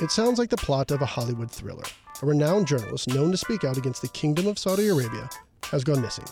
It 0.00 0.12
sounds 0.12 0.38
like 0.38 0.48
the 0.48 0.56
plot 0.56 0.92
of 0.92 1.02
a 1.02 1.06
Hollywood 1.06 1.50
thriller. 1.50 1.82
A 2.22 2.26
renowned 2.26 2.68
journalist 2.68 3.08
known 3.08 3.32
to 3.32 3.36
speak 3.36 3.64
out 3.64 3.76
against 3.76 4.00
the 4.00 4.06
Kingdom 4.08 4.46
of 4.46 4.56
Saudi 4.56 4.86
Arabia 4.86 5.28
has 5.64 5.82
gone 5.82 6.00
missing, 6.00 6.24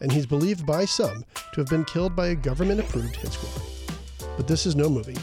and 0.00 0.12
he's 0.12 0.24
believed 0.24 0.64
by 0.64 0.84
some 0.84 1.24
to 1.52 1.60
have 1.60 1.66
been 1.66 1.84
killed 1.84 2.14
by 2.14 2.28
a 2.28 2.36
government 2.36 2.78
approved 2.78 3.16
hit 3.16 3.32
squad. 3.32 4.28
But 4.36 4.46
this 4.46 4.66
is 4.66 4.76
no 4.76 4.88
movie, 4.88 5.16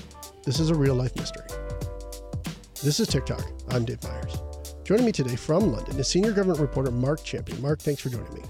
this 0.43 0.59
is 0.59 0.71
a 0.71 0.75
real 0.75 0.93
life 0.93 1.15
mystery. 1.15 1.45
This 2.83 2.99
is 2.99 3.07
TicToc. 3.07 3.73
I'm 3.73 3.85
Dave 3.85 4.03
Meyers. 4.03 4.41
Joining 4.83 5.05
me 5.05 5.13
today 5.13 5.37
from 5.37 5.71
London 5.71 5.97
is 5.97 6.09
senior 6.09 6.33
government 6.33 6.59
reporter 6.59 6.91
Marc 6.91 7.23
Champion. 7.23 7.61
Marc, 7.61 7.79
thanks 7.79 8.01
for 8.01 8.09
joining 8.09 8.33
me. 8.33 8.41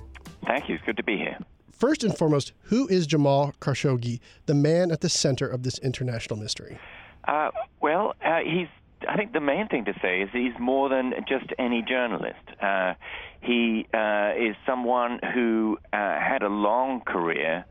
Thank 0.48 0.70
you. 0.70 0.75
It's 0.75 0.84
good 0.86 0.98
to 0.98 1.04
be 1.04 1.18
here. 1.18 1.38
First 1.71 2.04
and 2.04 2.18
foremost, 2.18 2.54
who 2.64 2.88
is 2.88 3.05
Jamal 3.05 3.54
Khashoggi, 3.62 4.21
the 4.48 4.55
man 4.55 4.91
at 4.91 5.02
the 5.02 5.09
center 5.09 5.48
of 5.48 5.62
this 5.62 5.77
international 5.80 6.39
mystery? 6.39 6.80
Uh, 7.27 7.52
well, 7.80 8.16
uh, 8.25 8.39
he's. 8.39 8.68
I 9.07 9.15
think 9.17 9.33
the 9.33 9.39
main 9.39 9.67
thing 9.67 9.85
to 9.85 9.93
say 10.01 10.21
is 10.21 10.29
he's 10.31 10.57
more 10.59 10.89
than 10.89 11.13
just 11.27 11.46
any 11.57 11.82
journalist. 11.82 12.46
Uh, 12.61 12.93
he 13.41 13.87
uh, 13.93 14.32
is 14.37 14.55
someone 14.65 15.19
who 15.33 15.77
uh, 15.93 15.97
had 15.97 16.41
a 16.41 16.50
long 16.50 17.01
career. 17.01 17.65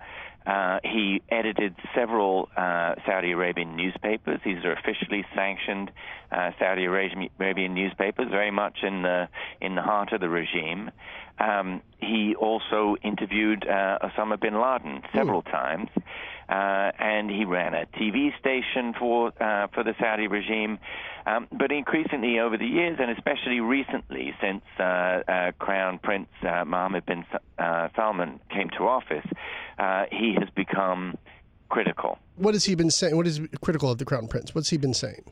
Uh, 0.47 0.79
he 0.85 1.23
edited 1.31 1.75
several 1.95 2.51
uh, 2.57 2.95
Saudi 3.07 3.33
Arabian 3.33 3.77
newspapers. 3.77 4.41
These 4.45 4.63
are 4.65 4.73
officially 4.73 5.25
sanctioned 5.35 5.91
uh, 6.31 6.51
Saudi 6.59 6.85
Arabian 6.85 7.75
newspapers, 7.75 8.29
very 8.31 8.51
much 8.51 8.79
in 8.83 9.03
the 9.03 9.29
in 9.63 9.75
the 9.75 9.83
heart 9.83 10.13
of 10.13 10.21
the 10.21 10.29
regime. 10.29 10.91
Um, 11.39 11.81
he 11.99 12.35
also 12.39 12.97
interviewed 13.03 13.67
uh, 13.67 13.99
Osama 14.03 14.39
bin 14.39 14.61
Laden 14.61 15.03
several 15.15 15.43
mm. 15.43 15.51
times, 15.51 15.89
uh, 16.49 16.93
and 16.99 17.31
he 17.31 17.45
ran 17.45 17.75
a 17.75 17.87
TV 17.99 18.37
station 18.39 18.95
for 18.99 19.33
uh, 19.41 19.69
for 19.75 19.83
the 19.83 19.95
Saudi 20.01 20.27
regime. 20.27 20.79
Um, 21.27 21.49
but 21.53 21.73
increasingly 21.73 22.39
over 22.39 22.59
the 22.59 22.67
years, 22.67 22.99
and 23.01 23.11
especially 23.11 23.61
recently, 23.61 24.35
since 24.43 24.63
uh, 24.79 24.83
uh, 24.83 25.53
Crown 25.59 25.99
Prince 25.99 26.29
uh, 26.43 26.67
Mohammed 26.67 27.07
bin 27.07 27.25
Salman 27.97 28.41
came 28.51 28.69
to 28.77 28.85
office, 28.85 29.27
he 30.11 30.37
has 30.39 30.49
become 30.55 31.17
critical. 31.71 32.19
What 32.37 32.55
has 32.55 32.65
he 32.65 32.75
been 32.75 32.91
saying? 32.91 33.17
What 33.17 33.27
is 33.27 33.41
critical 33.63 33.91
of 33.91 33.99
the 33.99 34.05
Crown 34.05 34.29
Prince? 34.29 34.55
What's 34.55 34.69
he 34.69 34.77
been 34.77 34.95
saying? 34.95 35.25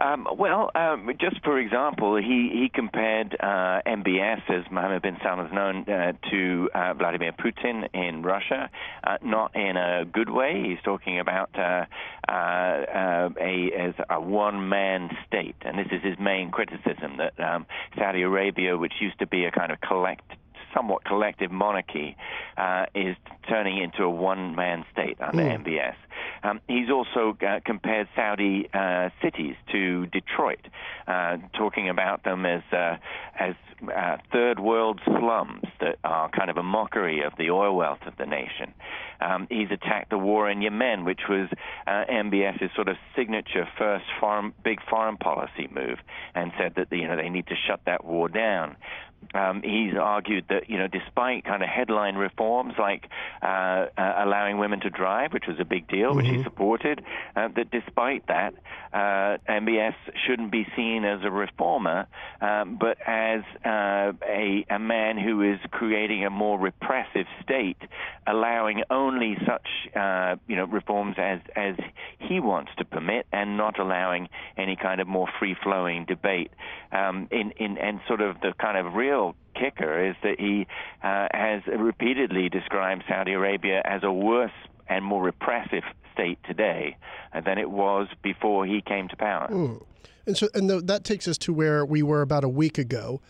Um, 0.00 0.26
well, 0.38 0.70
um, 0.74 1.10
just 1.20 1.44
for 1.44 1.58
example, 1.58 2.16
he 2.16 2.48
he 2.52 2.70
compared 2.72 3.36
uh, 3.38 3.82
MBS, 3.86 4.40
as 4.48 4.64
Mohammed 4.70 5.02
bin 5.02 5.18
Salman 5.22 5.46
is 5.46 5.52
known, 5.52 5.84
uh, 5.88 6.12
to 6.30 6.70
uh, 6.74 6.94
Vladimir 6.94 7.32
Putin 7.32 7.86
in 7.92 8.22
Russia, 8.22 8.70
uh, 9.04 9.18
not 9.22 9.54
in 9.54 9.76
a 9.76 10.06
good 10.06 10.30
way. 10.30 10.62
He's 10.66 10.82
talking 10.82 11.20
about 11.20 11.50
uh, 11.58 11.84
uh, 12.26 13.28
a 13.38 13.70
as 13.78 13.94
a 14.08 14.20
one-man 14.20 15.10
state, 15.26 15.56
and 15.62 15.78
this 15.78 15.88
is 15.92 16.02
his 16.02 16.18
main 16.18 16.50
criticism 16.50 17.18
that 17.18 17.38
um, 17.38 17.66
Saudi 17.98 18.22
Arabia, 18.22 18.78
which 18.78 18.94
used 19.00 19.18
to 19.18 19.26
be 19.26 19.44
a 19.44 19.50
kind 19.50 19.70
of 19.70 19.82
collect 19.82 20.24
somewhat 20.74 21.04
collective 21.04 21.50
monarchy 21.50 22.16
uh, 22.56 22.86
is 22.94 23.16
turning 23.48 23.82
into 23.82 24.02
a 24.04 24.10
one-man 24.10 24.84
state 24.92 25.16
under 25.20 25.42
mm. 25.42 25.64
MBS. 25.64 25.94
Um, 26.42 26.60
he's 26.68 26.90
also 26.90 27.36
uh, 27.46 27.60
compared 27.64 28.08
Saudi 28.14 28.68
uh, 28.72 29.10
cities 29.22 29.56
to 29.72 30.06
Detroit, 30.06 30.60
uh, 31.06 31.38
talking 31.56 31.88
about 31.88 32.24
them 32.24 32.46
as 32.46 32.62
uh, 32.72 32.96
as 33.40 33.54
uh, 33.96 34.18
third 34.30 34.60
world 34.60 35.00
slums 35.06 35.64
that 35.80 35.98
are 36.04 36.28
kind 36.28 36.50
of 36.50 36.58
a 36.58 36.62
mockery 36.62 37.22
of 37.22 37.32
the 37.38 37.50
oil 37.50 37.74
wealth 37.74 38.00
of 38.06 38.14
the 38.18 38.26
nation. 38.26 38.74
Um, 39.20 39.46
he's 39.50 39.70
attacked 39.70 40.10
the 40.10 40.18
war 40.18 40.50
in 40.50 40.60
Yemen, 40.60 41.04
which 41.04 41.22
was 41.28 41.48
uh, 41.86 42.04
MBS's 42.10 42.70
sort 42.74 42.88
of 42.88 42.96
signature 43.16 43.66
first 43.78 44.04
foreign, 44.20 44.52
big 44.62 44.78
foreign 44.88 45.16
policy 45.16 45.68
move, 45.74 45.98
and 46.34 46.52
said 46.58 46.74
that 46.76 46.92
you 46.92 47.08
know 47.08 47.16
they 47.16 47.30
need 47.30 47.46
to 47.46 47.56
shut 47.66 47.80
that 47.86 48.04
war 48.04 48.28
down. 48.28 48.76
Um, 49.32 49.62
he's 49.62 49.94
argued 49.96 50.46
that 50.48 50.68
you 50.68 50.76
know, 50.76 50.88
despite 50.88 51.44
kind 51.44 51.62
of 51.62 51.68
headline 51.68 52.16
reforms 52.16 52.74
like 52.78 53.04
uh, 53.42 53.86
uh, 53.96 54.14
allowing 54.18 54.58
women 54.58 54.80
to 54.80 54.90
drive, 54.90 55.32
which 55.32 55.44
was 55.46 55.58
a 55.60 55.64
big 55.64 55.86
deal, 55.88 56.08
mm-hmm. 56.08 56.16
which 56.16 56.26
he 56.26 56.32
mm-hmm. 56.32 56.44
supported, 56.44 57.04
uh, 57.36 57.48
that 57.54 57.70
despite 57.70 58.26
that, 58.26 58.54
uh, 58.92 59.38
MBS 59.48 59.94
shouldn't 60.26 60.50
be 60.50 60.66
seen 60.74 61.04
as 61.04 61.20
a 61.22 61.30
reformer, 61.30 62.08
um, 62.40 62.76
but 62.80 62.98
as 63.06 63.29
uh, 63.64 64.12
a, 64.26 64.64
a 64.70 64.78
man 64.78 65.18
who 65.18 65.42
is 65.42 65.58
creating 65.70 66.24
a 66.24 66.30
more 66.30 66.58
repressive 66.58 67.26
state, 67.42 67.78
allowing 68.26 68.82
only 68.90 69.36
such 69.46 69.68
uh, 69.96 70.36
you 70.46 70.56
know 70.56 70.64
reforms 70.64 71.16
as 71.18 71.40
as 71.56 71.76
he 72.18 72.40
wants 72.40 72.70
to 72.78 72.84
permit, 72.84 73.26
and 73.32 73.56
not 73.56 73.78
allowing 73.78 74.28
any 74.56 74.76
kind 74.76 75.00
of 75.00 75.06
more 75.06 75.28
free 75.38 75.56
flowing 75.62 76.04
debate. 76.06 76.50
Um, 76.92 77.28
in 77.30 77.52
in 77.52 77.78
and 77.78 78.00
sort 78.06 78.20
of 78.20 78.40
the 78.40 78.52
kind 78.60 78.76
of 78.76 78.94
real 78.94 79.34
kicker 79.54 80.08
is 80.08 80.16
that 80.22 80.38
he 80.38 80.66
uh, 81.02 81.28
has 81.32 81.62
repeatedly 81.66 82.48
described 82.48 83.04
Saudi 83.08 83.32
Arabia 83.32 83.82
as 83.84 84.02
a 84.02 84.12
worse 84.12 84.52
and 84.90 85.04
more 85.04 85.22
repressive 85.22 85.84
state 86.12 86.38
today 86.46 86.96
than 87.44 87.56
it 87.56 87.70
was 87.70 88.08
before 88.22 88.66
he 88.66 88.82
came 88.82 89.08
to 89.08 89.16
power. 89.16 89.48
Mm. 89.50 89.82
And 90.26 90.36
so, 90.36 90.48
and 90.52 90.68
the, 90.68 90.80
that 90.82 91.04
takes 91.04 91.26
us 91.26 91.38
to 91.38 91.52
where 91.52 91.86
we 91.86 92.02
were 92.02 92.20
about 92.20 92.44
a 92.44 92.48
week 92.48 92.76
ago. 92.76 93.22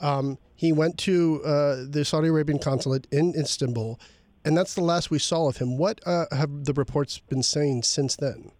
Um, 0.00 0.38
he 0.54 0.72
went 0.72 0.96
to 0.98 1.42
uh, 1.44 1.84
the 1.88 2.04
Saudi 2.04 2.28
Arabian 2.28 2.58
consulate 2.58 3.06
in 3.10 3.34
Istanbul, 3.34 4.00
and 4.44 4.56
that's 4.56 4.74
the 4.74 4.80
last 4.80 5.10
we 5.10 5.18
saw 5.18 5.48
of 5.48 5.58
him. 5.58 5.76
What 5.76 6.00
uh, 6.06 6.26
have 6.30 6.64
the 6.64 6.72
reports 6.72 7.18
been 7.18 7.42
saying 7.42 7.82
since 7.82 8.16
then? 8.16 8.52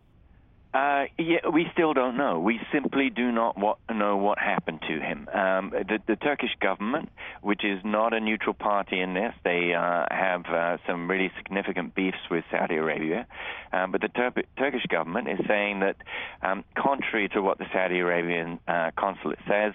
Uh, 0.75 1.05
yeah, 1.19 1.49
we 1.51 1.67
still 1.73 1.95
don't 1.95 2.19
know. 2.19 2.41
We 2.41 2.61
simply 2.71 3.09
do 3.09 3.33
not 3.33 3.57
what, 3.57 3.79
know 3.91 4.19
what 4.19 4.39
happened 4.39 4.81
to 4.83 5.01
him. 5.01 5.27
Um, 5.33 5.71
the, 5.71 5.99
the, 6.07 6.17
Turkish 6.17 6.55
government, 6.61 7.09
which 7.41 7.65
is 7.65 7.81
not 7.85 8.13
a 8.13 8.21
neutral 8.21 8.53
party 8.53 9.01
in 9.01 9.15
this, 9.15 9.33
they 9.45 9.73
uh, 9.73 10.05
have 10.11 10.45
uh, 10.45 10.77
some 10.87 11.11
really 11.11 11.31
significant 11.39 11.95
beefs 11.95 12.19
with 12.31 12.45
Saudi 12.51 12.75
Arabia. 12.77 13.27
Um, 13.73 13.93
but 13.93 14.03
the 14.03 14.09
Tur- 14.09 14.45
Turkish 14.59 14.85
government 14.91 15.29
is 15.29 15.39
saying 15.49 15.81
that, 15.81 15.97
um, 16.43 16.65
contrary 16.77 17.31
to 17.31 17.41
what 17.41 17.57
the 17.57 17.67
Saudi 17.73 18.01
Arabian 18.01 18.59
uh, 18.69 18.91
consulate 18.95 19.39
says, 19.49 19.73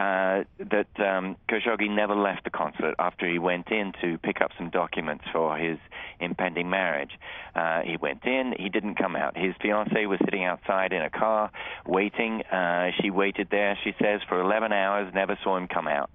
uh, 0.00 0.44
that 0.58 0.88
um, 0.98 1.36
Khashoggi 1.50 1.94
never 1.94 2.14
left 2.14 2.44
the 2.44 2.50
consulate 2.50 2.94
after 2.98 3.30
he 3.30 3.38
went 3.38 3.70
in 3.70 3.92
to 4.00 4.16
pick 4.16 4.40
up 4.40 4.50
some 4.56 4.70
documents 4.70 5.24
for 5.30 5.58
his 5.58 5.78
impending 6.20 6.70
marriage. 6.70 7.10
Uh, 7.54 7.82
he 7.82 7.98
went 7.98 8.24
in, 8.24 8.54
he 8.58 8.70
didn't 8.70 8.94
come 8.94 9.14
out. 9.14 9.36
His 9.36 9.54
fiancee 9.60 10.06
was 10.06 10.18
sitting 10.24 10.42
outside 10.42 10.94
in 10.94 11.02
a 11.02 11.10
car 11.10 11.50
waiting. 11.86 12.40
Uh, 12.44 12.92
she 13.02 13.10
waited 13.10 13.48
there, 13.50 13.78
she 13.84 13.92
says, 14.00 14.22
for 14.26 14.40
11 14.40 14.72
hours, 14.72 15.12
never 15.12 15.38
saw 15.44 15.58
him 15.58 15.68
come 15.68 15.86
out. 15.86 16.10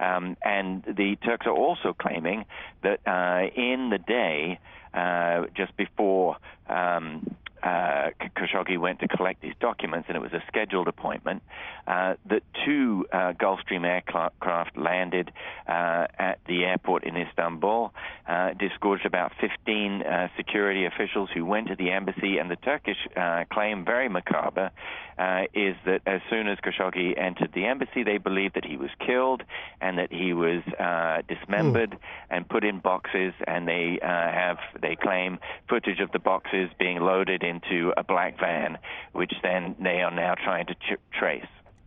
Um, 0.00 0.36
and 0.44 0.82
the 0.84 1.16
Turks 1.24 1.46
are 1.46 1.56
also 1.56 1.94
claiming 1.98 2.44
that 2.82 3.00
uh, 3.06 3.48
in 3.58 3.88
the 3.88 3.98
day, 3.98 4.58
uh, 4.92 5.46
just 5.56 5.74
before 5.78 6.36
um, 6.68 7.36
uh, 7.62 8.10
Khashoggi 8.36 8.78
went 8.78 9.00
to 9.00 9.08
collect 9.08 9.44
his 9.44 9.54
documents, 9.60 10.06
and 10.08 10.16
it 10.16 10.20
was 10.20 10.32
a 10.32 10.42
scheduled 10.48 10.88
appointment, 10.88 11.42
uh, 11.86 12.14
that 12.26 12.42
two 12.64 13.06
uh, 13.12 13.32
Gulfstream 13.32 13.84
aircraft 13.84 14.76
landed 14.76 15.30
uh, 15.66 16.06
at 16.18 16.38
the 16.46 16.64
airport 16.64 17.04
in 17.04 17.16
Istanbul, 17.16 17.92
uh, 18.28 18.50
disgorged 18.54 19.04
about 19.04 19.32
15 19.40 20.02
uh, 20.02 20.28
security 20.36 20.86
officials 20.86 21.28
who 21.34 21.44
went 21.44 21.68
to 21.68 21.76
the 21.76 21.90
embassy, 21.90 22.38
and 22.38 22.50
the 22.50 22.56
Turkish 22.56 22.96
claim, 23.52 23.84
very 23.84 24.08
macabre, 24.08 24.70
is 25.52 25.76
that 25.84 26.00
as 26.06 26.20
soon 26.30 26.48
as 26.48 26.58
Khashoggi 26.58 27.18
entered 27.18 27.52
the 27.52 27.66
embassy, 27.66 28.04
they 28.04 28.18
believed 28.18 28.54
that 28.54 28.64
he 28.64 28.76
was 28.76 28.90
killed 29.04 29.42
and 29.80 29.98
that 29.98 30.12
he 30.12 30.32
was 30.32 30.62
dismembered 31.28 31.90
mm. 31.90 31.98
and 32.30 32.48
put 32.48 32.64
in 32.64 32.78
boxes, 32.78 33.34
and 33.46 33.68
they 33.68 33.98
have, 34.02 34.58
they 34.80 34.96
claim, 34.96 35.38
footage 35.68 36.00
of 36.00 36.10
the 36.12 36.18
boxes 36.18 36.70
being 36.78 37.00
loaded 37.00 37.42
into 37.50 37.92
a 37.96 38.04
black 38.04 38.38
van, 38.40 38.78
which 39.12 39.32
then 39.42 39.76
they 39.82 40.00
are 40.00 40.10
now 40.10 40.34
trying 40.34 40.66
to 40.66 40.74
trace. 41.12 41.44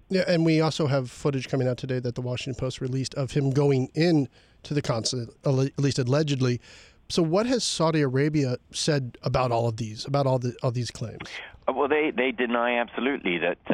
Yeah, 0.10 0.26
and 0.28 0.46
we 0.46 0.62
also 0.62 0.86
have 0.86 1.10
footage 1.10 1.48
coming 1.50 1.68
out 1.68 1.78
today 1.78 2.00
that 2.00 2.14
the 2.14 2.22
Washington 2.22 2.60
Post 2.60 2.82
released 2.82 3.16
of 3.16 3.32
him 3.32 3.50
going 3.50 3.90
in 3.96 4.28
to 4.64 4.74
the 4.74 4.82
consulate, 4.82 5.30
at 5.46 5.80
least 5.80 5.98
allegedly. 5.98 6.62
So, 7.10 7.24
what 7.24 7.46
has 7.48 7.64
Saudi 7.64 8.02
Arabia 8.02 8.58
said 8.72 9.18
about 9.24 9.52
all 9.52 9.68
of 9.68 9.78
these, 9.78 10.06
about 10.06 10.28
all 10.28 10.40
the 10.40 10.56
all 10.62 10.72
these 10.72 10.92
claims? 10.92 11.28
Uh, 11.68 11.74
well, 11.74 11.88
they, 11.88 12.12
they 12.16 12.32
deny 12.32 12.80
absolutely 12.80 13.38
that 13.40 13.58
uh, 13.70 13.74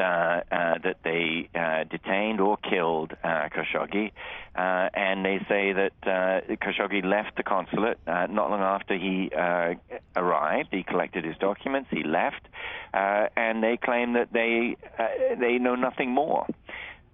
uh, 0.54 0.78
that 0.84 0.98
they 1.02 1.48
uh, 1.54 1.84
detained 1.84 2.40
or 2.40 2.56
killed 2.56 3.12
uh, 3.24 3.48
Khashoggi, 3.48 4.12
uh, 4.54 4.88
and 4.94 5.24
they 5.24 5.38
say 5.48 5.72
that 5.72 5.92
uh, 6.02 6.54
Khashoggi 6.56 7.04
left 7.04 7.36
the 7.36 7.42
consulate 7.42 7.98
not 8.06 8.50
long 8.50 8.60
after 8.60 8.96
he 8.96 9.30
arrived. 10.16 10.68
He 10.70 10.82
collected 10.82 11.24
his 11.24 11.36
documents, 11.38 11.88
he 11.90 12.02
left, 12.04 12.46
and 12.92 13.62
they 13.62 13.76
claim 13.76 14.12
that 14.14 14.32
they 14.32 14.76
they 15.40 15.58
know 15.58 15.74
nothing 15.74 16.10
more. 16.10 16.46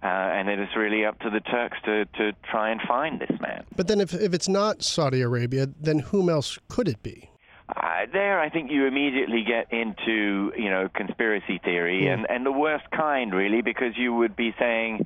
and 0.01 0.47
it 0.47 0.59
is 0.59 0.69
really 0.75 1.05
up 1.05 1.19
to 1.19 1.29
the 1.29 1.39
Turks 1.39 1.77
to, 1.85 2.05
to 2.05 2.33
try 2.51 2.69
and 2.69 2.79
find 2.87 3.19
this 3.19 3.39
man. 3.41 3.63
But 3.75 3.87
then, 3.87 3.99
if, 3.99 4.13
if 4.13 4.33
it's 4.33 4.47
not 4.47 4.83
Saudi 4.83 5.21
Arabia, 5.21 5.67
then 5.79 5.99
whom 5.99 6.29
else 6.29 6.59
could 6.69 6.87
it 6.87 7.01
be? 7.01 7.29
Uh, 7.75 8.05
there, 8.13 8.39
I 8.39 8.49
think 8.49 8.71
you 8.71 8.85
immediately 8.85 9.43
get 9.45 9.73
into 9.73 10.53
you 10.57 10.69
know 10.69 10.89
conspiracy 10.93 11.59
theory 11.63 12.03
mm. 12.05 12.13
and 12.13 12.27
and 12.29 12.45
the 12.45 12.51
worst 12.51 12.85
kind, 12.95 13.33
really, 13.33 13.61
because 13.61 13.97
you 13.97 14.13
would 14.13 14.35
be 14.35 14.55
saying 14.57 15.05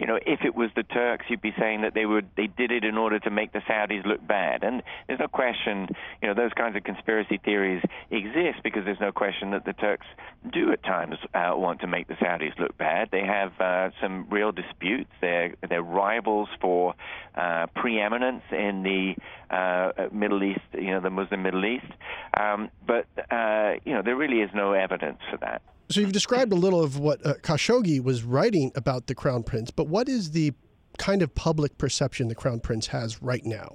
you 0.00 0.06
know, 0.06 0.18
if 0.24 0.40
it 0.44 0.54
was 0.54 0.70
the 0.74 0.82
Turks, 0.82 1.26
you'd 1.28 1.42
be 1.42 1.52
saying 1.58 1.82
that 1.82 1.92
they 1.92 2.06
would 2.06 2.30
they 2.34 2.46
did 2.46 2.72
it 2.72 2.84
in 2.84 2.96
order 2.96 3.18
to 3.18 3.30
make 3.30 3.52
the 3.52 3.58
Saudis 3.60 4.04
look 4.06 4.26
bad. 4.26 4.64
And 4.64 4.82
there's 5.06 5.20
no 5.20 5.28
question, 5.28 5.88
you 6.22 6.28
know, 6.28 6.34
those 6.34 6.52
kinds 6.56 6.74
of 6.74 6.84
conspiracy 6.84 7.38
theories 7.44 7.82
exist 8.10 8.60
because 8.64 8.86
there's 8.86 9.00
no 9.00 9.12
question 9.12 9.50
that 9.50 9.66
the 9.66 9.74
Turks 9.74 10.06
do 10.50 10.72
at 10.72 10.82
times 10.82 11.16
uh, 11.34 11.52
want 11.54 11.82
to 11.82 11.86
make 11.86 12.08
the 12.08 12.14
Saudis 12.14 12.58
look 12.58 12.78
bad. 12.78 13.10
They 13.12 13.24
have 13.24 13.52
uh, 13.60 13.90
some 14.00 14.26
real 14.30 14.52
disputes. 14.52 15.10
They're 15.20 15.54
they're 15.68 15.82
rivals 15.82 16.48
for 16.62 16.94
uh, 17.34 17.66
preeminence 17.76 18.42
in 18.50 18.82
the 18.82 19.54
uh, 19.54 20.08
Middle 20.12 20.42
East, 20.42 20.60
you 20.72 20.92
know, 20.92 21.00
the 21.00 21.10
Muslim 21.10 21.42
Middle 21.42 21.66
East. 21.66 21.92
Um, 22.38 22.70
but 22.86 23.06
uh, 23.30 23.74
you 23.84 23.92
know, 23.92 24.00
there 24.02 24.16
really 24.16 24.40
is 24.40 24.50
no 24.54 24.72
evidence 24.72 25.18
for 25.30 25.36
that. 25.38 25.60
So 25.90 26.00
you've 26.00 26.12
described 26.12 26.52
a 26.52 26.56
little 26.56 26.84
of 26.84 27.00
what 27.00 27.24
uh, 27.26 27.34
Khashoggi 27.42 28.02
was 28.02 28.22
writing 28.22 28.70
about 28.76 29.08
the 29.08 29.14
crown 29.14 29.42
prince, 29.42 29.72
but 29.72 29.88
what 29.88 30.08
is 30.08 30.30
the 30.30 30.52
kind 30.98 31.20
of 31.20 31.34
public 31.34 31.78
perception 31.78 32.28
the 32.28 32.34
crown 32.36 32.60
prince 32.60 32.86
has 32.88 33.20
right 33.20 33.44
now? 33.44 33.74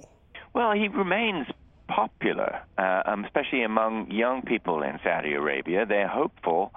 Well, 0.54 0.72
he 0.72 0.88
remains 0.88 1.46
popular, 1.88 2.62
uh, 2.78 3.02
um, 3.04 3.26
especially 3.26 3.64
among 3.64 4.10
young 4.10 4.40
people 4.40 4.82
in 4.82 4.98
Saudi 5.04 5.34
Arabia. 5.34 5.84
They're 5.84 6.08
hopeful 6.08 6.72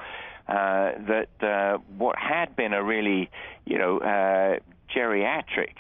uh, 0.50 0.92
that 1.08 1.30
uh, 1.42 1.78
what 1.98 2.18
had 2.18 2.58
been 2.58 2.74
a 2.74 2.84
really, 2.84 3.30
you 3.66 3.78
know, 3.78 4.00
uh, 4.00 4.60
geriatric 4.94 5.76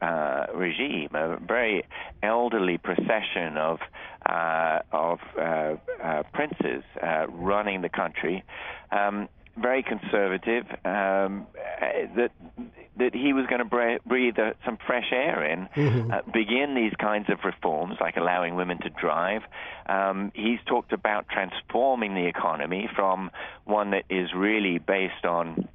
uh, 0.00 0.46
regime, 0.54 1.10
a 1.12 1.36
very 1.46 1.84
elderly 2.22 2.78
procession 2.78 3.58
of 3.58 3.80
uh, 4.28 4.80
of 4.92 5.18
uh, 5.38 5.74
uh 6.02 6.22
princes 6.32 6.82
uh, 7.02 7.26
running 7.28 7.82
the 7.82 7.88
country, 7.88 8.44
um, 8.90 9.28
very 9.56 9.82
conservative. 9.82 10.66
Um, 10.84 11.46
that 12.16 12.30
that 12.96 13.14
he 13.14 13.32
was 13.32 13.46
going 13.46 13.58
to 13.58 13.98
breathe 14.06 14.38
uh, 14.38 14.52
some 14.64 14.78
fresh 14.86 15.10
air 15.10 15.44
in, 15.44 15.68
mm-hmm. 15.74 16.30
begin 16.30 16.74
these 16.74 16.92
kinds 17.00 17.28
of 17.28 17.38
reforms, 17.44 17.96
like 18.00 18.16
allowing 18.16 18.54
women 18.54 18.78
to 18.78 18.90
drive. 18.90 19.42
Um, 19.86 20.30
he's 20.34 20.60
talked 20.66 20.92
about 20.92 21.26
transforming 21.28 22.14
the 22.14 22.26
economy 22.26 22.88
from 22.94 23.30
one 23.64 23.90
that 23.90 24.04
is 24.10 24.32
really 24.32 24.78
based 24.78 25.24
on 25.24 25.68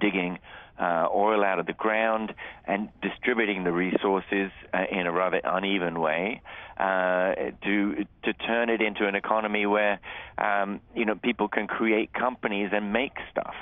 digging 0.00 0.38
uh, 0.78 1.08
oil 1.14 1.42
out 1.44 1.58
of 1.58 1.66
the 1.66 1.72
ground 1.72 2.34
and 2.66 2.88
distributing 3.00 3.64
the 3.64 3.72
resources 3.72 4.50
uh, 4.74 4.84
in 4.90 5.06
a 5.06 5.12
rather 5.12 5.40
uneven 5.44 6.00
way 6.00 6.42
uh, 6.76 7.34
to 7.64 8.04
to 8.22 8.32
turn 8.46 8.68
it 8.68 8.82
into 8.82 9.06
an 9.06 9.14
economy 9.14 9.64
where 9.64 9.98
um, 10.38 10.80
you 10.94 11.04
know 11.04 11.14
people 11.14 11.48
can 11.48 11.66
create 11.66 12.12
companies 12.12 12.70
and 12.72 12.92
make 12.92 13.12
stuff, 13.30 13.54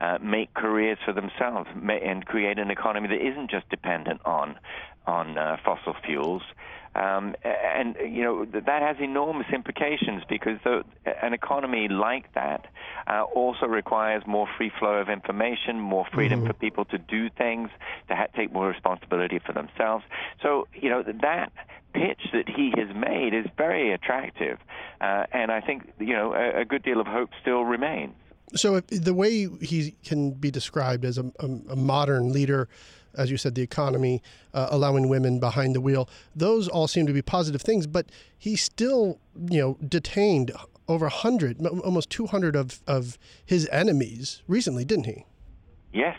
uh, 0.00 0.18
make 0.22 0.54
careers 0.54 0.98
for 1.04 1.12
themselves, 1.12 1.68
and 1.74 2.24
create 2.26 2.58
an 2.58 2.70
economy 2.70 3.08
that 3.08 3.26
isn't 3.26 3.50
just 3.50 3.68
dependent 3.70 4.20
on 4.24 4.56
on 5.06 5.36
uh, 5.36 5.56
fossil 5.64 5.94
fuels. 6.04 6.42
Um, 6.94 7.36
and 7.44 7.94
you 8.00 8.24
know 8.24 8.44
that 8.46 8.82
has 8.82 8.96
enormous 8.98 9.46
implications 9.52 10.24
because 10.28 10.58
the, 10.64 10.82
an 11.22 11.32
economy 11.32 11.86
like 11.86 12.34
that 12.34 12.66
uh, 13.06 13.22
also 13.22 13.66
requires 13.66 14.24
more 14.26 14.48
free 14.58 14.72
flow 14.76 14.94
of 14.94 15.08
information, 15.08 15.78
more 15.78 16.04
freedom 16.12 16.40
mm-hmm. 16.40 16.48
for 16.48 16.52
people 16.54 16.84
to 16.86 16.98
do 16.98 17.30
things, 17.30 17.70
to 18.08 18.16
ha- 18.16 18.26
take 18.34 18.52
more 18.52 18.66
responsibility 18.66 19.38
for 19.38 19.52
themselves. 19.52 20.04
So 20.42 20.66
you 20.74 20.90
know 20.90 21.04
that 21.04 21.52
pitch 21.92 22.22
that 22.32 22.48
he 22.48 22.72
has 22.76 22.94
made 22.94 23.34
is 23.34 23.46
very 23.56 23.92
attractive, 23.92 24.58
uh, 25.00 25.26
and 25.32 25.52
I 25.52 25.60
think 25.60 25.92
you 26.00 26.14
know 26.14 26.34
a, 26.34 26.62
a 26.62 26.64
good 26.64 26.82
deal 26.82 27.00
of 27.00 27.06
hope 27.06 27.30
still 27.40 27.62
remains. 27.62 28.14
So 28.56 28.80
the 28.80 29.14
way 29.14 29.46
he 29.60 29.94
can 30.04 30.32
be 30.32 30.50
described 30.50 31.04
as 31.04 31.18
a, 31.18 31.30
a, 31.38 31.46
a 31.70 31.76
modern 31.76 32.32
leader 32.32 32.68
as 33.14 33.30
you 33.30 33.36
said, 33.36 33.54
the 33.54 33.62
economy, 33.62 34.22
uh, 34.54 34.68
allowing 34.70 35.08
women 35.08 35.38
behind 35.38 35.74
the 35.74 35.80
wheel. 35.80 36.08
Those 36.34 36.68
all 36.68 36.88
seem 36.88 37.06
to 37.06 37.12
be 37.12 37.22
positive 37.22 37.62
things, 37.62 37.86
but 37.86 38.06
he 38.38 38.56
still, 38.56 39.18
you 39.50 39.60
know, 39.60 39.78
detained 39.86 40.52
over 40.88 41.06
100, 41.06 41.64
almost 41.66 42.10
200 42.10 42.56
of, 42.56 42.80
of 42.86 43.18
his 43.44 43.68
enemies 43.70 44.42
recently, 44.48 44.84
didn't 44.84 45.06
he? 45.06 45.24
Yes. 45.92 46.16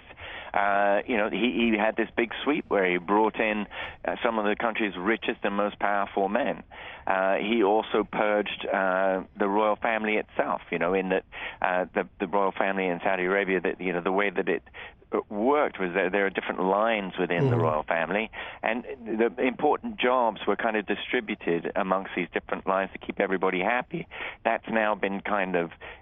Uh, 0.53 1.01
you 1.07 1.17
know, 1.17 1.29
he, 1.29 1.71
he 1.71 1.77
had 1.77 1.95
this 1.95 2.09
big 2.15 2.31
sweep 2.43 2.65
where 2.67 2.89
he 2.89 2.97
brought 2.97 3.39
in 3.39 3.67
uh, 4.05 4.15
some 4.23 4.37
of 4.37 4.45
the 4.45 4.55
country's 4.55 4.95
richest 4.97 5.39
and 5.43 5.55
most 5.55 5.79
powerful 5.79 6.29
men. 6.29 6.63
Uh, 7.07 7.35
he 7.35 7.63
also 7.63 8.03
purged 8.09 8.65
uh, 8.71 9.21
the 9.37 9.47
royal 9.47 9.75
family 9.75 10.15
itself. 10.15 10.61
You 10.71 10.79
know, 10.79 10.93
in 10.93 11.09
that 11.09 11.23
uh, 11.61 11.85
the 11.93 12.07
the 12.19 12.27
royal 12.27 12.51
family 12.51 12.87
in 12.87 12.99
Saudi 13.03 13.25
Arabia, 13.25 13.61
that 13.61 13.81
you 13.81 13.93
know 13.93 14.01
the 14.01 14.11
way 14.11 14.29
that 14.29 14.47
it 14.47 14.63
worked 15.29 15.79
was 15.79 15.91
that 15.93 16.11
there 16.11 16.25
are 16.25 16.29
different 16.29 16.63
lines 16.63 17.13
within 17.19 17.45
mm. 17.45 17.49
the 17.49 17.57
royal 17.57 17.83
family, 17.83 18.31
and 18.63 18.85
the 19.05 19.33
important 19.41 19.99
jobs 19.99 20.41
were 20.47 20.55
kind 20.55 20.77
of 20.77 20.85
distributed 20.85 21.71
amongst 21.75 22.11
these 22.15 22.27
different 22.33 22.67
lines 22.67 22.89
to 22.93 22.97
keep 22.99 23.19
everybody 23.19 23.59
happy. 23.59 24.07
That's 24.45 24.67
now 24.69 24.95
been 24.95 25.21
kind 25.21 25.55
of 25.55 25.71
uh, 25.71 25.73
uh, 25.73 26.00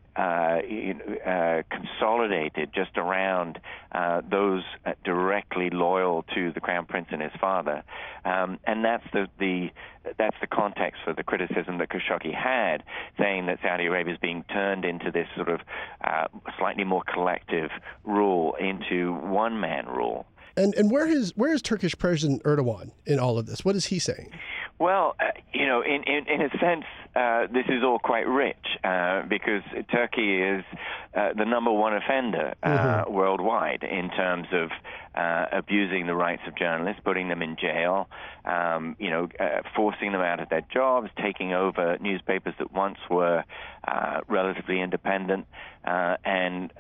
consolidated 1.70 2.72
just 2.74 2.98
around 2.98 3.60
uh, 3.92 4.22
those 4.30 4.64
uh, 4.86 4.94
directly 5.04 5.70
loyal 5.70 6.24
to 6.36 6.52
the 6.52 6.60
crown 6.60 6.86
prince 6.86 7.08
and 7.12 7.22
his 7.22 7.32
father, 7.40 7.84
um, 8.26 8.60
and 8.66 8.84
that's 8.84 9.04
the, 9.14 9.28
the 9.40 9.70
that's 10.18 10.36
the 10.42 10.48
context 10.48 11.02
for 11.04 11.14
the 11.14 11.24
criticism 11.24 11.78
that 11.78 11.90
Khashoggi 11.90 12.34
had, 12.34 12.84
saying 13.18 13.46
that 13.48 13.60
Saudi 13.62 13.86
Arabia 13.86 14.14
is 14.14 14.20
being 14.20 14.44
turned 14.52 14.86
into 14.86 15.12
this 15.12 15.28
sort 15.36 15.50
of 15.50 15.62
uh, 16.04 16.28
slightly 16.58 16.84
more 16.84 17.04
collective 17.14 17.70
rule, 18.04 18.56
into 18.60 19.14
one 19.14 19.60
man 19.60 19.86
rule. 19.88 20.26
And 20.58 20.74
and 20.76 20.92
where 20.92 21.08
is 21.08 21.32
where 21.38 21.54
is 21.54 21.62
Turkish 21.62 21.98
President 21.98 22.44
Erdogan 22.44 22.92
in 23.06 23.20
all 23.20 23.38
of 23.38 23.46
this? 23.46 23.64
What 23.64 23.76
is 23.76 23.86
he 23.86 24.00
saying? 24.00 24.32
Well, 24.80 25.16
uh, 25.20 25.32
you 25.54 25.66
know, 25.66 25.82
in, 25.82 26.04
in, 26.04 26.26
in 26.28 26.42
a 26.42 26.50
sense, 26.58 26.86
uh, 27.20 27.48
this 27.52 27.66
is 27.68 27.84
all 27.84 28.00
quite 28.00 28.28
rich 28.28 28.66
uh, 28.84 29.24
because 29.24 29.62
Turkey 29.92 30.42
is 30.42 30.64
uh, 31.14 31.34
the 31.38 31.44
number 31.44 31.72
one 31.72 31.94
offender 31.94 32.54
uh, 32.64 32.70
mm-hmm. 32.70 33.14
worldwide 33.14 33.84
in 33.84 34.10
terms 34.12 34.48
of 34.54 34.70
uh, 35.16 35.46
abusing 35.52 36.08
the 36.08 36.16
rights 36.16 36.44
of 36.48 36.56
journalists, 36.56 37.02
putting 37.04 37.28
them 37.28 37.42
in 37.42 37.58
jail, 37.60 38.08
um, 38.46 38.96
you 39.00 39.10
know, 39.10 39.28
forcing 39.76 40.14
them 40.14 40.22
out 40.22 40.40
of 40.40 40.48
their 40.48 40.66
jobs, 40.74 41.10
taking 41.22 41.52
over 41.52 41.98
newspapers 42.00 42.54
that 42.58 42.72
once 42.72 42.98
were 43.10 43.44
relatively 44.30 44.80
independent, 44.80 45.46
and 45.84 46.72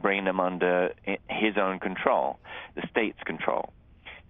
bringing 0.00 0.24
them 0.24 0.38
under 0.38 0.94
his 1.28 1.56
own 1.60 1.80
control, 1.80 2.38
the 2.76 2.86
state's 2.92 3.22
control. 3.24 3.72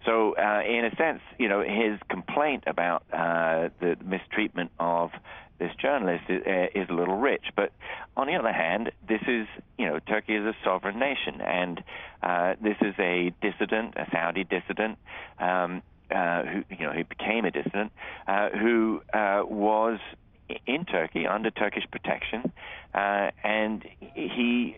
So, 0.05 0.35
uh, 0.37 0.63
in 0.67 0.85
a 0.85 0.95
sense, 0.97 1.21
you 1.39 1.49
know, 1.49 1.63
his 1.63 1.99
complaint 2.11 2.65
about 2.67 3.05
uh, 3.13 3.71
the 3.81 3.97
mistreatment 4.05 4.71
of 4.79 5.11
this 5.59 5.71
journalist 5.81 6.25
is, 6.29 6.43
uh, 6.47 6.67
is, 6.75 6.89
a 6.91 6.93
little 6.93 7.17
rich. 7.17 7.45
But 7.57 7.73
on 8.17 8.27
the 8.27 8.35
other 8.35 8.53
hand, 8.53 8.91
this 9.09 9.23
is, 9.27 9.47
you 9.79 9.87
know, 9.87 9.99
Turkey 10.01 10.35
is 10.35 10.45
a 10.45 10.55
sovereign 10.65 10.99
nation, 10.99 11.41
and 11.41 11.83
uh, 12.23 12.55
this 12.61 12.77
is 12.81 12.95
a 12.99 13.33
dissident, 13.41 13.95
a 13.97 14.07
Saudi 14.11 14.45
dissident. 14.45 14.99
Um, 15.39 15.83
uh, 16.11 16.43
who 16.45 16.65
you 16.69 16.85
know 16.85 16.93
who 16.93 17.03
became 17.03 17.47
a 17.47 17.51
dissident, 17.51 17.91
uh, 18.29 18.51
who 18.51 19.01
was 19.15 19.99
in 20.67 20.85
Turkey 20.85 21.27
under 21.27 21.51
Turkish 21.51 21.85
protection, 21.91 22.53
and 22.93 23.85
he 24.15 24.77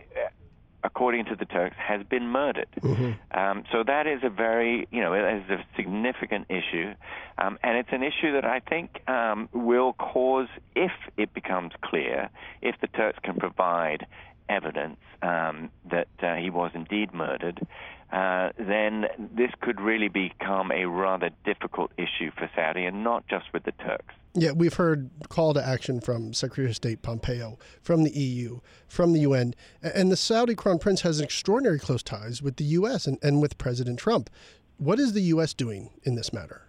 according 0.89 1.25
to 1.25 1.35
the 1.35 1.45
Turks, 1.45 1.75
has 1.91 2.01
been 2.13 2.27
murdered. 2.39 2.71
Mm-hmm. 2.81 3.11
Um, 3.39 3.57
so 3.71 3.77
that 3.93 4.05
is 4.07 4.21
a 4.23 4.29
very, 4.29 4.87
you 4.95 5.01
know, 5.03 5.13
it 5.13 5.25
is 5.37 5.49
a 5.57 5.59
significant 5.75 6.45
issue, 6.49 6.89
um, 7.37 7.53
and 7.65 7.77
it's 7.77 7.93
an 7.99 8.03
issue 8.11 8.31
that 8.37 8.45
I 8.45 8.59
think 8.71 8.87
um, 9.07 9.49
will 9.53 9.93
cause, 9.93 10.49
if 10.75 10.95
it 11.17 11.33
becomes 11.33 11.71
clear, 11.89 12.29
if 12.61 12.75
the 12.81 12.87
Turks 12.87 13.19
can 13.23 13.35
provide 13.35 14.07
evidence 14.49 14.97
um, 15.21 15.69
that 15.89 16.07
uh, 16.21 16.35
he 16.35 16.49
was 16.49 16.71
indeed 16.73 17.13
murdered, 17.13 17.65
uh, 18.11 18.49
then 18.57 19.05
this 19.35 19.51
could 19.61 19.81
really 19.81 20.07
become 20.07 20.71
a 20.71 20.85
rather 20.85 21.29
difficult 21.43 21.91
issue 21.97 22.31
for 22.37 22.49
Saudi, 22.55 22.85
and 22.85 23.03
not 23.03 23.27
just 23.27 23.45
with 23.53 23.63
the 23.63 23.73
Turks. 23.73 24.13
Yeah, 24.33 24.51
we've 24.51 24.75
heard 24.75 25.09
call 25.29 25.53
to 25.55 25.65
action 25.65 25.99
from 25.99 26.31
Secretary 26.33 26.69
of 26.69 26.75
State 26.75 27.01
Pompeo, 27.01 27.57
from 27.81 28.03
the 28.03 28.11
EU, 28.11 28.59
from 28.87 29.13
the 29.13 29.21
UN, 29.21 29.55
and 29.81 30.11
the 30.11 30.15
Saudi 30.15 30.55
Crown 30.55 30.77
Prince 30.77 31.01
has 31.01 31.19
extraordinary 31.19 31.79
close 31.79 32.03
ties 32.03 32.41
with 32.41 32.57
the 32.57 32.63
U.S. 32.65 33.07
and, 33.07 33.17
and 33.23 33.41
with 33.41 33.57
President 33.57 33.99
Trump. 33.99 34.29
What 34.77 34.99
is 34.99 35.13
the 35.13 35.21
U.S. 35.21 35.53
doing 35.53 35.89
in 36.03 36.15
this 36.15 36.31
matter? 36.31 36.67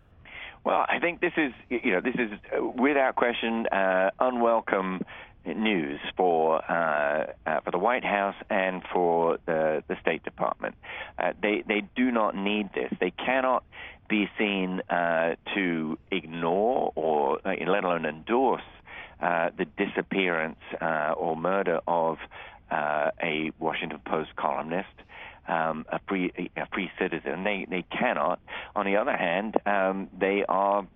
Well, 0.64 0.84
I 0.88 0.98
think 0.98 1.20
this 1.20 1.32
is, 1.36 1.52
you 1.68 1.92
know, 1.92 2.00
this 2.00 2.16
is 2.16 2.30
uh, 2.56 2.64
without 2.64 3.16
question 3.16 3.66
uh, 3.68 4.10
unwelcome 4.18 5.02
news 5.44 6.00
for 6.16 6.62
uh, 6.70 7.32
uh, 7.46 7.60
for 7.60 7.70
the 7.70 7.78
White 7.78 8.04
House 8.04 8.34
and 8.50 8.82
for 8.92 9.38
the 9.46 9.82
the 9.88 9.96
State 10.00 10.22
Department. 10.24 10.74
Uh, 11.18 11.32
they 11.40 11.62
they 11.66 11.82
do 11.96 12.10
not 12.10 12.36
need 12.36 12.70
this. 12.74 12.92
They 13.00 13.10
cannot 13.10 13.64
be 14.08 14.28
seen 14.38 14.80
uh, 14.88 15.36
to 15.54 15.98
ignore 16.10 16.92
or 16.94 17.40
uh, 17.46 17.54
let 17.66 17.84
alone 17.84 18.06
endorse 18.06 18.62
uh, 19.20 19.50
the 19.56 19.64
disappearance 19.64 20.60
or 20.80 21.36
murder 21.36 21.80
of 21.86 22.18
a 22.70 23.50
Washington 23.58 24.00
Post 24.04 24.36
columnist. 24.36 24.88
Um, 25.46 25.86
a 25.88 25.98
free 26.06 26.50
a 26.58 26.66
free 26.74 26.90
citizen. 26.98 27.42
They 27.42 27.66
they 27.70 27.82
cannot. 27.90 28.38
On 28.76 28.84
the 28.84 28.96
other 28.96 29.16
hand, 29.16 29.56
um, 29.64 30.08
they 30.18 30.44
are 30.46 30.86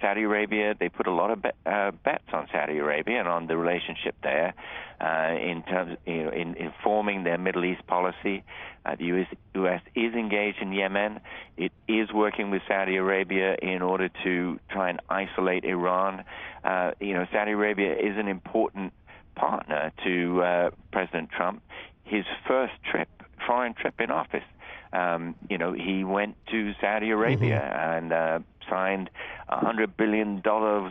Saudi 0.00 0.22
Arabia, 0.22 0.74
they 0.78 0.88
put 0.88 1.06
a 1.06 1.12
lot 1.12 1.30
of 1.30 1.42
bet, 1.42 1.54
uh, 1.66 1.92
bets 2.04 2.24
on 2.32 2.48
Saudi 2.52 2.78
Arabia 2.78 3.20
and 3.20 3.28
on 3.28 3.46
the 3.46 3.56
relationship 3.56 4.14
there 4.22 4.54
uh, 5.00 5.34
in 5.34 5.62
terms, 5.62 5.96
you 6.06 6.24
know, 6.24 6.30
in 6.30 6.54
informing 6.54 7.24
their 7.24 7.38
Middle 7.38 7.64
East 7.64 7.86
policy. 7.86 8.42
Uh, 8.84 8.96
the 8.96 9.04
US, 9.04 9.26
US 9.54 9.80
is 9.94 10.14
engaged 10.14 10.58
in 10.60 10.72
Yemen. 10.72 11.20
It 11.56 11.72
is 11.86 12.12
working 12.12 12.50
with 12.50 12.62
Saudi 12.66 12.96
Arabia 12.96 13.56
in 13.62 13.82
order 13.82 14.08
to 14.24 14.58
try 14.70 14.90
and 14.90 15.00
isolate 15.08 15.64
Iran. 15.64 16.24
Uh, 16.64 16.92
you 17.00 17.14
know, 17.14 17.26
Saudi 17.32 17.52
Arabia 17.52 17.92
is 17.92 18.16
an 18.16 18.28
important 18.28 18.92
partner 19.36 19.92
to 20.04 20.42
uh, 20.42 20.70
President 20.90 21.30
Trump. 21.30 21.62
His 22.04 22.24
first 22.48 22.74
trip, 22.90 23.08
foreign 23.46 23.74
trip 23.74 24.00
in 24.00 24.10
office, 24.10 24.44
um, 24.92 25.34
you 25.48 25.56
know, 25.56 25.72
he 25.72 26.04
went 26.04 26.36
to 26.50 26.72
Saudi 26.80 27.10
Arabia 27.10 27.60
mm-hmm. 27.60 27.96
and 27.96 28.12
uh, 28.12 28.38
signed 28.72 29.10
$100 29.50 29.96
billion 29.96 30.42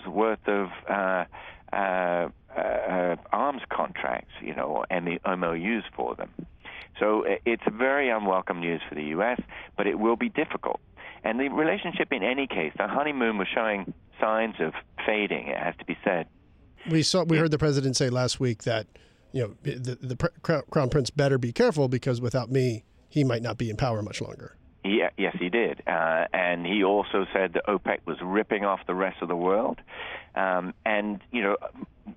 worth 0.07 0.47
of 0.47 0.69
uh, 0.89 1.25
uh, 1.73 2.29
uh, 2.55 3.15
arms 3.31 3.61
contracts, 3.69 4.33
you 4.41 4.53
know, 4.53 4.85
and 4.89 5.07
the 5.07 5.19
MOUs 5.25 5.83
for 5.95 6.15
them. 6.15 6.29
So 6.99 7.23
it's 7.45 7.63
very 7.71 8.09
unwelcome 8.09 8.59
news 8.59 8.81
for 8.87 8.95
the 8.95 9.03
U.S., 9.05 9.41
but 9.75 9.87
it 9.87 9.97
will 9.97 10.15
be 10.15 10.29
difficult. 10.29 10.79
And 11.23 11.39
the 11.39 11.49
relationship, 11.49 12.09
in 12.11 12.23
any 12.23 12.47
case, 12.47 12.73
the 12.77 12.87
honeymoon 12.87 13.37
was 13.37 13.47
showing 13.53 13.93
signs 14.19 14.55
of 14.59 14.73
fading. 15.05 15.47
It 15.47 15.57
has 15.57 15.75
to 15.79 15.85
be 15.85 15.97
said. 16.03 16.27
We 16.89 17.03
saw. 17.03 17.23
We 17.23 17.37
heard 17.37 17.51
the 17.51 17.59
president 17.59 17.95
say 17.95 18.09
last 18.09 18.39
week 18.39 18.63
that, 18.63 18.87
you 19.31 19.43
know, 19.43 19.55
the, 19.63 19.97
the 20.01 20.29
crown 20.69 20.89
prince 20.89 21.09
better 21.09 21.37
be 21.37 21.51
careful 21.51 21.87
because 21.87 22.19
without 22.19 22.51
me, 22.51 22.83
he 23.07 23.23
might 23.23 23.41
not 23.41 23.57
be 23.57 23.69
in 23.69 23.77
power 23.77 24.01
much 24.01 24.19
longer. 24.21 24.57
Yeah, 24.83 25.09
yes, 25.17 25.35
he 25.39 25.49
did. 25.49 25.83
Uh, 25.85 26.25
and 26.33 26.65
he 26.65 26.83
also 26.83 27.25
said 27.33 27.53
that 27.53 27.67
OPEC 27.67 27.99
was 28.05 28.17
ripping 28.21 28.65
off 28.65 28.79
the 28.87 28.95
rest 28.95 29.21
of 29.21 29.27
the 29.27 29.35
world. 29.35 29.79
Um, 30.33 30.73
and, 30.85 31.21
you 31.31 31.43
know, 31.43 31.57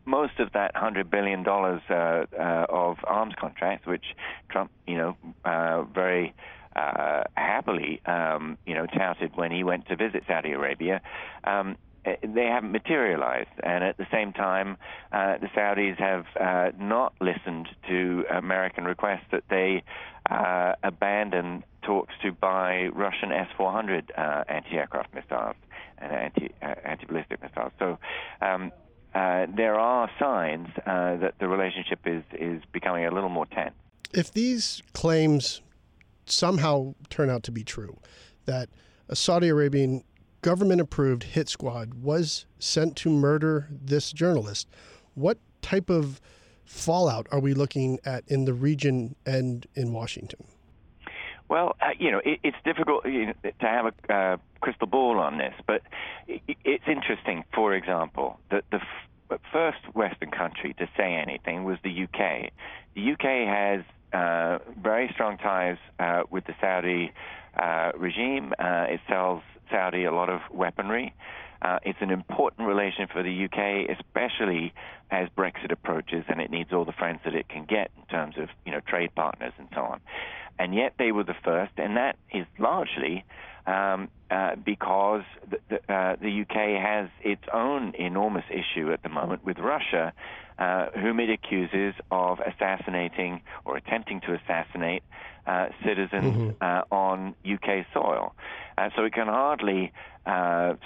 most 0.06 0.38
of 0.38 0.52
that 0.52 0.74
$100 0.74 1.10
billion 1.10 1.46
uh, 1.46 1.90
uh, 1.92 2.66
of 2.68 2.96
arms 3.04 3.34
contracts, 3.38 3.86
which 3.86 4.04
Trump, 4.48 4.70
you 4.86 4.96
know, 4.96 5.16
uh, 5.44 5.82
very 5.82 6.34
uh, 6.74 7.24
happily, 7.36 8.00
um, 8.06 8.56
you 8.66 8.74
know, 8.74 8.86
touted 8.86 9.36
when 9.36 9.52
he 9.52 9.62
went 9.62 9.86
to 9.88 9.96
visit 9.96 10.24
Saudi 10.26 10.52
Arabia, 10.52 11.02
um, 11.44 11.76
they 12.04 12.46
haven't 12.46 12.72
materialized. 12.72 13.50
And 13.62 13.84
at 13.84 13.96
the 13.96 14.06
same 14.12 14.32
time, 14.32 14.76
uh, 15.12 15.38
the 15.38 15.48
Saudis 15.56 15.98
have 15.98 16.24
uh, 16.38 16.76
not 16.78 17.14
listened 17.20 17.68
to 17.88 18.24
American 18.30 18.84
requests 18.84 19.26
that 19.32 19.44
they 19.48 19.82
uh, 20.30 20.74
abandon 20.82 21.64
talks 21.84 22.14
to 22.22 22.32
buy 22.32 22.88
Russian 22.92 23.32
S-400 23.32 24.10
uh, 24.16 24.44
anti-aircraft 24.48 25.14
missiles 25.14 25.56
and 25.98 26.12
anti 26.12 26.54
uh, 26.62 26.74
anti-ballistic 26.84 27.42
missiles. 27.42 27.72
So. 27.78 27.98
Um, 28.40 28.72
uh, 29.14 29.46
there 29.56 29.78
are 29.78 30.10
signs 30.18 30.66
uh, 30.86 31.16
that 31.16 31.34
the 31.38 31.46
relationship 31.46 32.00
is, 32.04 32.24
is 32.32 32.60
becoming 32.72 33.06
a 33.06 33.12
little 33.12 33.28
more 33.28 33.46
tense. 33.46 33.74
If 34.12 34.32
these 34.32 34.82
claims 34.92 35.62
somehow 36.26 36.94
turn 37.10 37.30
out 37.30 37.44
to 37.44 37.52
be 37.52 37.62
true, 37.62 37.96
that 38.46 38.68
a 39.08 39.14
Saudi 39.14 39.48
Arabian 39.48 40.02
government 40.42 40.80
approved 40.80 41.22
hit 41.22 41.48
squad 41.48 41.94
was 41.94 42.46
sent 42.58 42.96
to 42.96 43.10
murder 43.10 43.68
this 43.70 44.12
journalist, 44.12 44.68
what 45.14 45.38
type 45.62 45.88
of 45.88 46.20
fallout 46.64 47.26
are 47.30 47.40
we 47.40 47.54
looking 47.54 47.98
at 48.04 48.24
in 48.26 48.44
the 48.44 48.52
region 48.52 49.14
and 49.24 49.66
in 49.74 49.92
Washington? 49.92 50.44
Well, 51.48 51.76
uh, 51.80 51.90
you 51.98 52.10
know, 52.10 52.20
it, 52.24 52.40
it's 52.42 52.56
difficult 52.64 53.04
to 53.04 53.34
have 53.60 53.86
a 53.86 54.12
uh, 54.12 54.36
crystal 54.60 54.86
ball 54.86 55.18
on 55.18 55.38
this, 55.38 55.54
but 55.66 55.82
it, 56.26 56.42
it's 56.64 56.84
interesting. 56.86 57.44
For 57.54 57.74
example, 57.74 58.38
that 58.50 58.64
the 58.70 58.80
f- 59.30 59.40
first 59.52 59.78
Western 59.94 60.30
country 60.30 60.74
to 60.78 60.88
say 60.96 61.14
anything 61.14 61.64
was 61.64 61.78
the 61.84 62.04
UK. 62.04 62.50
The 62.94 63.12
UK 63.12 63.48
has 63.48 63.84
uh, 64.12 64.58
very 64.80 65.10
strong 65.12 65.36
ties 65.38 65.76
uh, 65.98 66.22
with 66.30 66.44
the 66.46 66.54
Saudi 66.60 67.12
uh, 67.60 67.92
regime. 67.96 68.54
It 68.58 69.00
sells 69.08 69.42
Saudi 69.70 70.04
a 70.04 70.12
lot 70.12 70.30
of 70.30 70.40
weaponry. 70.52 71.14
Uh, 71.64 71.78
it's 71.82 71.98
an 72.02 72.10
important 72.10 72.68
relation 72.68 73.06
for 73.10 73.22
the 73.22 73.44
UK, 73.46 73.96
especially 73.98 74.74
as 75.10 75.28
Brexit 75.36 75.72
approaches, 75.72 76.24
and 76.28 76.40
it 76.40 76.50
needs 76.50 76.72
all 76.72 76.84
the 76.84 76.92
friends 76.92 77.20
that 77.24 77.34
it 77.34 77.48
can 77.48 77.64
get 77.64 77.90
in 77.96 78.04
terms 78.06 78.34
of 78.38 78.48
you 78.66 78.72
know 78.72 78.80
trade 78.86 79.14
partners 79.14 79.52
and 79.58 79.68
so 79.74 79.80
on. 79.80 80.00
And 80.58 80.74
yet 80.74 80.94
they 80.98 81.12
were 81.12 81.24
the 81.24 81.36
first, 81.44 81.72
and 81.76 81.96
that 81.96 82.16
is 82.32 82.46
largely 82.58 83.24
um, 83.66 84.08
uh, 84.30 84.56
because 84.56 85.22
the, 85.48 85.58
the, 85.68 85.92
uh, 85.92 86.16
the, 86.20 86.42
UK 86.42 86.80
has 86.80 87.08
its 87.22 87.42
own 87.52 87.94
enormous 87.94 88.44
issue 88.50 88.92
at 88.92 89.02
the 89.02 89.08
moment 89.08 89.44
with 89.44 89.58
Russia, 89.58 90.12
uh, 90.58 90.86
whom 90.94 91.18
it 91.18 91.30
accuses 91.30 91.94
of 92.10 92.40
assassinating 92.40 93.40
or 93.64 93.76
attempting 93.76 94.20
to 94.20 94.34
assassinate 94.34 95.02
uh, 95.46 95.68
citizens 95.84 96.54
mm-hmm. 96.60 96.94
on 96.94 97.34
UK 97.44 97.86
soil. 97.92 98.34
Uh, 98.76 98.90
so 98.96 99.04
it 99.04 99.12
can 99.12 99.28
hardly 99.28 99.92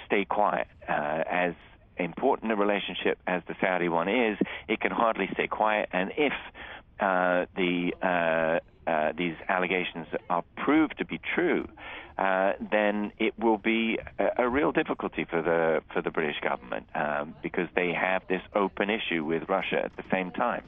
stay 0.07 0.25
quiet 0.25 0.67
as 0.87 1.53
important 1.97 2.51
a 2.51 2.55
relationship 2.55 3.19
as 3.27 3.41
the 3.47 3.55
Saudi 3.59 3.89
one 3.89 4.07
is, 4.07 4.37
it 4.67 4.79
can 4.79 4.91
hardly 4.91 5.29
stay 5.33 5.47
quiet. 5.47 5.89
And 5.91 6.11
if 6.17 6.33
uh, 6.99 7.45
the 7.55 7.93
uh, 8.01 8.59
uh, 9.09 9.13
these 9.17 9.35
allegations 9.47 10.07
are 10.29 10.43
proved 10.57 10.97
to 10.97 11.05
be 11.05 11.19
true, 11.35 11.67
uh, 12.17 12.53
then 12.71 13.11
it 13.17 13.33
will 13.39 13.57
be 13.57 13.97
a, 14.19 14.43
a, 14.43 14.49
real 14.49 14.71
difficulty 14.71 15.25
for 15.29 15.41
the 15.41 15.81
for 15.93 16.01
the 16.01 16.11
British 16.11 16.39
government 16.41 16.85
um, 16.95 17.33
because 17.41 17.67
they 17.75 17.93
have 17.93 18.21
this 18.27 18.41
open 18.55 18.89
issue 18.89 19.23
with 19.23 19.43
Russia 19.47 19.81
at 19.83 19.95
the 19.95 20.03
same 20.11 20.31
time. 20.31 20.63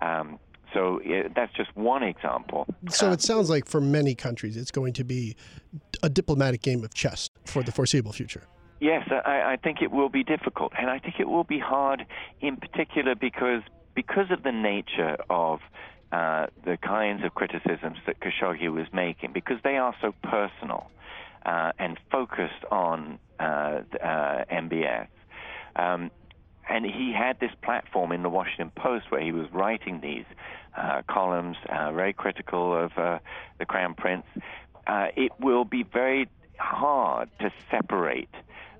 Um, 0.00 0.38
so 0.74 1.00
that's 1.34 1.52
just 1.52 1.74
one 1.76 2.02
example. 2.02 2.66
So 2.90 3.08
um, 3.08 3.12
it 3.12 3.20
sounds 3.20 3.50
like 3.50 3.66
for 3.66 3.80
many 3.80 4.14
countries, 4.14 4.56
it's 4.56 4.70
going 4.70 4.94
to 4.94 5.04
be 5.04 5.36
a 6.02 6.08
diplomatic 6.08 6.62
game 6.62 6.82
of 6.82 6.94
chess 6.94 7.28
for 7.44 7.62
the 7.62 7.72
foreseeable 7.72 8.12
future. 8.12 8.44
Yes, 8.80 9.06
I, 9.10 9.52
I 9.52 9.56
think 9.62 9.80
it 9.80 9.92
will 9.92 10.08
be 10.08 10.24
difficult, 10.24 10.72
and 10.76 10.90
I 10.90 10.98
think 10.98 11.20
it 11.20 11.28
will 11.28 11.44
be 11.44 11.58
hard, 11.58 12.04
in 12.40 12.56
particular 12.56 13.14
because 13.14 13.62
because 13.94 14.30
of 14.30 14.42
the 14.42 14.52
nature 14.52 15.16
of 15.30 15.60
uh, 16.12 16.46
the 16.64 16.76
kinds 16.76 17.24
of 17.24 17.34
criticisms 17.34 17.96
that 18.06 18.20
Khashoggi 18.20 18.70
was 18.70 18.86
making 18.92 19.32
because 19.32 19.56
they 19.64 19.78
are 19.78 19.94
so 20.02 20.12
personal 20.22 20.90
uh, 21.46 21.72
and 21.78 21.98
focused 22.10 22.64
on 22.70 23.18
uh, 23.40 23.80
uh 24.02 24.44
MBS. 24.52 25.08
Um, 25.74 26.10
and 26.68 26.84
he 26.84 27.14
had 27.16 27.40
this 27.40 27.50
platform 27.62 28.12
in 28.12 28.22
the 28.22 28.28
Washington 28.28 28.70
Post 28.76 29.10
where 29.10 29.22
he 29.22 29.32
was 29.32 29.50
writing 29.52 30.00
these 30.00 30.26
uh, 30.76 31.00
columns, 31.08 31.56
very 31.92 32.12
critical 32.12 32.76
of 32.76 32.92
the 33.58 33.66
Crown 33.66 33.94
Prince. 33.94 34.26
it 35.16 35.32
will 35.40 35.64
be 35.64 35.82
very 35.82 36.28
hard 36.58 37.30
to 37.40 37.50
separate 37.70 38.28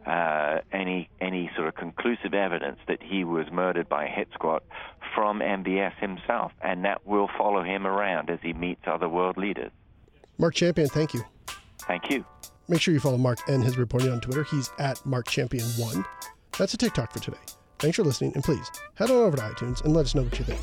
uh, 0.07 0.59
any 0.73 1.09
any 1.21 1.51
sort 1.57 1.69
of 1.69 1.75
conclusive 1.75 2.35
evidence 2.35 2.79
that 2.89 3.03
he 3.03 3.25
was 3.25 3.47
murdered 3.53 3.89
by 3.89 4.05
a 4.05 4.09
hit 4.09 4.29
squad 4.35 4.63
from 5.15 5.41
MBS 5.41 5.95
himself, 5.99 6.53
and 6.63 6.85
that 6.85 7.07
will 7.07 7.29
follow 7.39 7.63
him 7.63 7.87
around 7.87 8.31
as 8.31 8.39
he 8.43 8.53
meets 8.53 8.83
other 8.87 9.09
world 9.09 9.37
leaders. 9.37 9.71
Marc 10.39 10.55
Champion, 10.55 10.89
thank 10.89 11.15
you. 11.15 11.23
Thank 11.87 12.11
you. 12.11 12.25
Make 12.69 12.81
sure 12.81 12.95
you 12.95 13.01
follow 13.01 13.19
Marc 13.19 13.39
and 13.49 13.63
his 13.63 13.77
reporting 13.77 14.11
on 14.11 14.21
Twitter. 14.21 14.45
He's 14.45 14.71
at 14.79 15.05
Marc 15.05 15.29
Champion 15.29 15.67
One. 15.77 16.05
That's 16.59 16.75
a 16.75 16.77
TicToc 16.77 17.13
for 17.13 17.19
today. 17.19 17.39
Thanks 17.79 17.97
for 17.97 18.05
listening, 18.05 18.33
and 18.35 18.45
please 18.45 18.71
head 18.95 19.11
on 19.11 19.17
over 19.17 19.37
to 19.37 19.43
iTunes 19.43 19.85
and 19.85 19.93
let 19.93 20.05
us 20.05 20.15
know 20.15 20.23
what 20.23 20.39
you 20.39 20.45
think. 20.45 20.61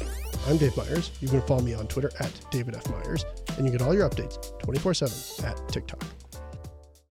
I'm 0.48 0.58
Dave 0.58 0.75
Meyers. 0.77 1.12
You 1.19 1.27
can 1.27 1.41
follow 1.41 1.62
me 1.62 1.74
on 1.74 1.88
Twitter 1.88 2.12
at 2.19 2.31
David 2.50 2.75
F. 2.75 2.89
Meyers, 2.89 3.25
and 3.58 3.65
you 3.65 3.72
get 3.72 3.81
all 3.81 3.93
your 3.93 4.10
updates 4.10 4.58
24 4.60 4.93
7 4.93 5.46
at 5.46 5.58
TicToc. 5.67 6.01